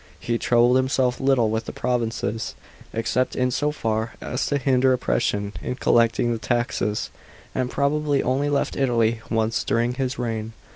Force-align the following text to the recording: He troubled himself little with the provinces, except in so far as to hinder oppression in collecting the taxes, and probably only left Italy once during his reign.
He 0.19 0.39
troubled 0.39 0.77
himself 0.77 1.19
little 1.19 1.51
with 1.51 1.65
the 1.65 1.71
provinces, 1.71 2.55
except 2.91 3.35
in 3.35 3.51
so 3.51 3.71
far 3.71 4.15
as 4.19 4.43
to 4.47 4.57
hinder 4.57 4.93
oppression 4.93 5.53
in 5.61 5.75
collecting 5.75 6.31
the 6.31 6.39
taxes, 6.39 7.11
and 7.53 7.69
probably 7.69 8.23
only 8.23 8.49
left 8.49 8.75
Italy 8.75 9.21
once 9.29 9.63
during 9.63 9.93
his 9.93 10.17
reign. 10.17 10.53